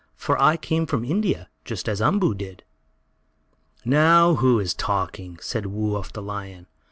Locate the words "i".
0.41-0.57